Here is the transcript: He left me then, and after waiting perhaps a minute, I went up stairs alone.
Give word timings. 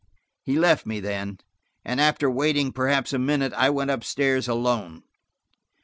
He 0.41 0.57
left 0.57 0.87
me 0.87 0.99
then, 0.99 1.37
and 1.85 2.01
after 2.01 2.27
waiting 2.27 2.71
perhaps 2.71 3.13
a 3.13 3.19
minute, 3.19 3.53
I 3.53 3.69
went 3.69 3.91
up 3.91 4.03
stairs 4.03 4.47
alone. 4.47 5.03